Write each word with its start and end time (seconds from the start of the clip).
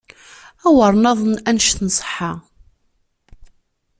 Awer 0.67 0.93
naḍen, 1.03 1.33
annect 1.49 1.77
nṣeḥḥa! 1.87 2.31